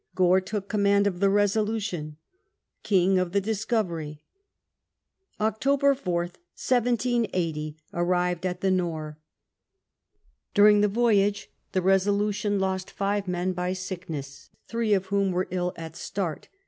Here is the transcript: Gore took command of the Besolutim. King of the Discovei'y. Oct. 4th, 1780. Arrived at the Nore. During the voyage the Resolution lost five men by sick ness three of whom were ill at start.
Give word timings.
Gore 0.15 0.41
took 0.41 0.67
command 0.67 1.05
of 1.05 1.19
the 1.19 1.27
Besolutim. 1.29 2.15
King 2.81 3.19
of 3.19 3.33
the 3.33 3.39
Discovei'y. 3.39 4.19
Oct. 5.39 5.61
4th, 5.61 6.07
1780. 6.07 7.77
Arrived 7.93 8.43
at 8.43 8.61
the 8.61 8.71
Nore. 8.71 9.19
During 10.55 10.81
the 10.81 10.87
voyage 10.87 11.51
the 11.73 11.83
Resolution 11.83 12.57
lost 12.57 12.89
five 12.89 13.27
men 13.27 13.53
by 13.53 13.73
sick 13.73 14.09
ness 14.09 14.49
three 14.67 14.95
of 14.95 15.05
whom 15.13 15.31
were 15.31 15.47
ill 15.51 15.71
at 15.77 15.95
start. 15.95 16.47